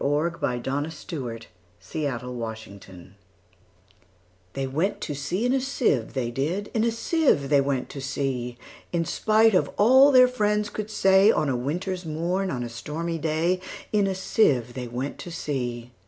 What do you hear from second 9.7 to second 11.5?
all their friends could say, On